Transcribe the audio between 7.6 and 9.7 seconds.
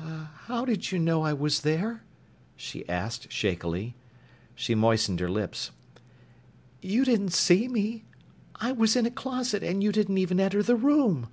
me! I was in a closet,